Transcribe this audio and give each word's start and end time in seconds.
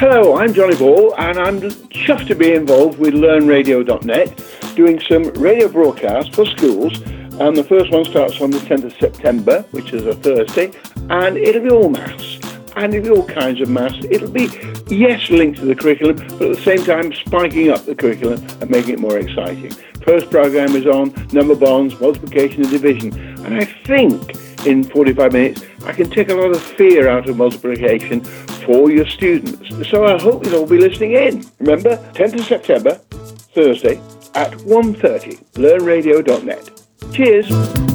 Hello, 0.00 0.38
I'm 0.38 0.54
Johnny 0.54 0.74
Ball, 0.78 1.14
and 1.18 1.38
I'm 1.38 1.60
chuffed 1.60 2.26
to 2.28 2.34
be 2.34 2.54
involved 2.54 2.98
with 2.98 3.12
LearnRadio.net, 3.12 4.74
doing 4.74 4.98
some 4.98 5.24
radio 5.34 5.68
broadcasts 5.68 6.34
for 6.34 6.46
schools. 6.46 7.02
And 7.38 7.54
the 7.54 7.64
first 7.64 7.92
one 7.92 8.06
starts 8.06 8.40
on 8.40 8.50
the 8.50 8.60
10th 8.60 8.84
of 8.84 8.94
September, 8.94 9.60
which 9.72 9.92
is 9.92 10.06
a 10.06 10.14
Thursday, 10.14 10.72
and 11.10 11.36
it'll 11.36 11.60
be 11.60 11.68
all 11.68 11.90
maths. 11.90 12.38
And 12.76 12.94
it'll 12.94 13.14
be 13.14 13.20
all 13.20 13.26
kinds 13.26 13.60
of 13.60 13.68
maths. 13.68 14.02
It'll 14.10 14.30
be, 14.30 14.48
yes, 14.88 15.28
linked 15.28 15.58
to 15.58 15.66
the 15.66 15.74
curriculum, 15.74 16.16
but 16.16 16.48
at 16.48 16.56
the 16.56 16.62
same 16.62 16.82
time, 16.82 17.12
spiking 17.12 17.68
up 17.68 17.84
the 17.84 17.94
curriculum 17.94 18.42
and 18.62 18.70
making 18.70 18.94
it 18.94 19.00
more 19.00 19.18
exciting. 19.18 19.70
First 20.02 20.30
program 20.30 20.76
is 20.76 20.86
on 20.86 21.12
number 21.34 21.54
bonds, 21.54 22.00
multiplication 22.00 22.62
and 22.62 22.70
division. 22.70 23.12
And 23.44 23.54
I 23.54 23.66
think 23.66 24.34
in 24.66 24.84
45 24.84 25.32
minutes, 25.32 25.62
I 25.84 25.92
can 25.92 26.10
take 26.10 26.28
a 26.28 26.34
lot 26.34 26.50
of 26.50 26.62
fear 26.62 27.08
out 27.08 27.28
of 27.28 27.36
multiplication 27.36 28.22
for 28.64 28.90
your 28.90 29.06
students. 29.06 29.88
So 29.88 30.04
I 30.04 30.20
hope 30.20 30.44
you'll 30.44 30.60
all 30.60 30.66
be 30.66 30.78
listening 30.78 31.12
in. 31.12 31.44
Remember, 31.58 31.96
10th 32.14 32.40
of 32.40 32.44
September, 32.44 32.94
Thursday, 33.54 34.00
at 34.34 34.52
1.30, 34.52 35.42
learnradio.net. 35.54 36.70
Cheers. 37.12 37.89